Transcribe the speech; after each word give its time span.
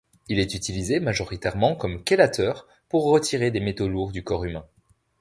Il 0.29 0.39
est 0.39 0.55
utilisé 0.55 0.99
majoritairement 0.99 1.75
comme 1.75 2.01
chélateur 2.03 2.65
pour 2.89 3.05
retirer 3.11 3.51
des 3.51 3.59
métaux 3.59 3.87
lourds 3.87 4.11
du 4.11 4.23
corps 4.23 4.45
humain. 4.45 4.65